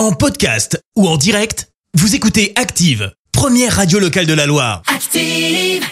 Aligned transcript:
En 0.00 0.12
podcast 0.12 0.82
ou 0.96 1.06
en 1.06 1.18
direct, 1.18 1.68
vous 1.92 2.14
écoutez 2.14 2.54
Active, 2.56 3.12
première 3.32 3.76
radio 3.76 3.98
locale 3.98 4.24
de 4.24 4.32
la 4.32 4.46
Loire. 4.46 4.80
Active. 4.86 5.84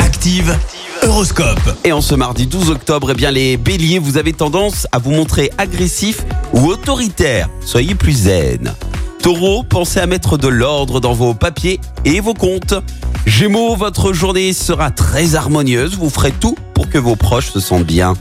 Active, 0.00 0.58
Horoscope. 1.04 1.78
Et 1.84 1.92
en 1.92 2.00
ce 2.00 2.16
mardi 2.16 2.48
12 2.48 2.70
octobre, 2.70 3.12
eh 3.12 3.14
bien 3.14 3.30
les 3.30 3.56
béliers, 3.56 4.00
vous 4.00 4.16
avez 4.16 4.32
tendance 4.32 4.88
à 4.90 4.98
vous 4.98 5.12
montrer 5.12 5.52
agressif 5.58 6.22
ou 6.52 6.66
autoritaire. 6.66 7.48
Soyez 7.64 7.94
plus 7.94 8.24
zen. 8.24 8.74
Taureau, 9.22 9.62
pensez 9.62 10.00
à 10.00 10.08
mettre 10.08 10.36
de 10.36 10.48
l'ordre 10.48 10.98
dans 10.98 11.12
vos 11.12 11.32
papiers 11.32 11.78
et 12.04 12.18
vos 12.18 12.34
comptes. 12.34 12.74
Gémeaux, 13.26 13.76
votre 13.76 14.12
journée 14.12 14.52
sera 14.54 14.90
très 14.90 15.36
harmonieuse. 15.36 15.96
Vous 15.96 16.10
ferez 16.10 16.32
tout 16.32 16.56
pour 16.74 16.88
que 16.88 16.98
vos 16.98 17.14
proches 17.14 17.52
se 17.52 17.60
sentent 17.60 17.86
bien. 17.86 18.14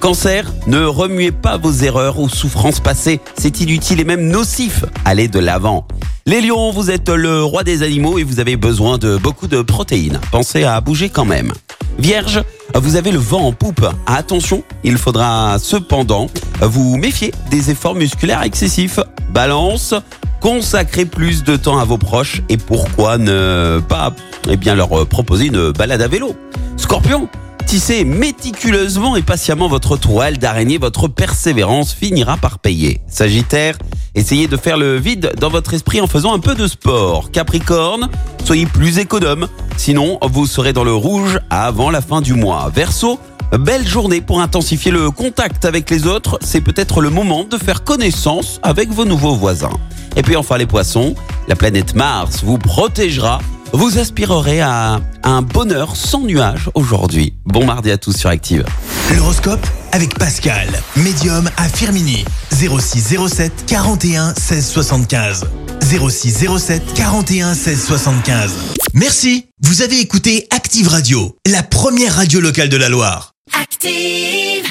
Cancer, 0.00 0.50
ne 0.66 0.82
remuez 0.82 1.30
pas 1.30 1.58
vos 1.58 1.70
erreurs 1.70 2.18
ou 2.18 2.30
souffrances 2.30 2.80
passées. 2.80 3.20
C'est 3.36 3.60
inutile 3.60 4.00
et 4.00 4.04
même 4.04 4.28
nocif. 4.28 4.86
Allez 5.04 5.28
de 5.28 5.38
l'avant. 5.38 5.86
Les 6.24 6.40
lions, 6.40 6.70
vous 6.70 6.90
êtes 6.90 7.10
le 7.10 7.44
roi 7.44 7.64
des 7.64 7.82
animaux 7.82 8.16
et 8.16 8.24
vous 8.24 8.40
avez 8.40 8.56
besoin 8.56 8.96
de 8.96 9.18
beaucoup 9.18 9.46
de 9.46 9.60
protéines. 9.60 10.18
Pensez 10.32 10.64
à 10.64 10.80
bouger 10.80 11.10
quand 11.10 11.26
même. 11.26 11.52
Vierge, 11.98 12.42
vous 12.74 12.96
avez 12.96 13.12
le 13.12 13.18
vent 13.18 13.42
en 13.42 13.52
poupe. 13.52 13.86
Attention, 14.06 14.62
il 14.84 14.96
faudra 14.96 15.58
cependant 15.58 16.28
vous 16.62 16.96
méfier 16.96 17.34
des 17.50 17.70
efforts 17.70 17.94
musculaires 17.94 18.42
excessifs. 18.42 19.00
Balance, 19.34 19.94
consacrez 20.40 21.04
plus 21.04 21.44
de 21.44 21.56
temps 21.56 21.78
à 21.78 21.84
vos 21.84 21.98
proches 21.98 22.40
et 22.48 22.56
pourquoi 22.56 23.18
ne 23.18 23.82
pas 23.86 24.14
eh 24.48 24.56
leur 24.74 25.06
proposer 25.08 25.46
une 25.46 25.72
balade 25.72 26.00
à 26.00 26.08
vélo. 26.08 26.34
Scorpion, 26.78 27.28
tissez 27.70 28.04
méticuleusement 28.04 29.14
et 29.14 29.22
patiemment 29.22 29.68
votre 29.68 29.96
toile 29.96 30.38
d'araignée, 30.38 30.76
votre 30.76 31.06
persévérance 31.06 31.92
finira 31.92 32.36
par 32.36 32.58
payer. 32.58 33.00
Sagittaire, 33.06 33.78
essayez 34.16 34.48
de 34.48 34.56
faire 34.56 34.76
le 34.76 34.96
vide 34.96 35.30
dans 35.38 35.50
votre 35.50 35.72
esprit 35.72 36.00
en 36.00 36.08
faisant 36.08 36.34
un 36.34 36.40
peu 36.40 36.56
de 36.56 36.66
sport. 36.66 37.30
Capricorne, 37.30 38.08
soyez 38.44 38.66
plus 38.66 38.98
économe, 38.98 39.46
sinon 39.76 40.18
vous 40.20 40.46
serez 40.46 40.72
dans 40.72 40.82
le 40.82 40.92
rouge 40.92 41.38
avant 41.48 41.90
la 41.90 42.00
fin 42.00 42.20
du 42.20 42.34
mois. 42.34 42.72
Verseau, 42.74 43.20
Belle 43.56 43.86
journée 43.86 44.20
pour 44.20 44.40
intensifier 44.40 44.90
le 44.90 45.12
contact 45.12 45.64
avec 45.64 45.90
les 45.90 46.08
autres. 46.08 46.40
C'est 46.42 46.60
peut-être 46.60 47.00
le 47.00 47.10
moment 47.10 47.44
de 47.44 47.56
faire 47.56 47.84
connaissance 47.84 48.58
avec 48.64 48.90
vos 48.90 49.04
nouveaux 49.04 49.36
voisins. 49.36 49.78
Et 50.16 50.22
puis 50.22 50.34
enfin 50.34 50.58
les 50.58 50.66
poissons, 50.66 51.14
la 51.46 51.54
planète 51.54 51.94
Mars 51.94 52.42
vous 52.42 52.58
protégera. 52.58 53.38
Vous 53.72 53.98
aspirerez 53.98 54.60
à 54.60 55.00
un 55.22 55.42
bonheur 55.42 55.94
sans 55.94 56.22
nuages 56.22 56.70
aujourd'hui. 56.74 57.34
Bon 57.44 57.64
mardi 57.64 57.92
à 57.92 57.98
tous 57.98 58.16
sur 58.16 58.28
Active. 58.28 58.64
L'horoscope 59.16 59.64
avec 59.92 60.18
Pascal, 60.18 60.68
médium 60.96 61.48
à 61.56 61.68
Firmini. 61.68 62.24
0607 62.52 63.66
41 63.66 64.34
16 64.34 64.66
75. 64.70 65.44
0607 65.82 66.94
41 66.94 67.54
16 67.54 67.84
75. 67.84 68.52
Merci, 68.94 69.46
vous 69.62 69.82
avez 69.82 70.00
écouté 70.00 70.48
Active 70.50 70.88
Radio, 70.88 71.36
la 71.46 71.62
première 71.62 72.16
radio 72.16 72.40
locale 72.40 72.70
de 72.70 72.76
la 72.76 72.88
Loire. 72.88 73.34
Active. 73.60 74.70